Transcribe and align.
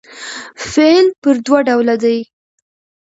فعل 0.71 1.05
پر 1.21 1.35
دوه 1.45 1.59
ډوله 1.67 1.95
دئ. 2.03 2.19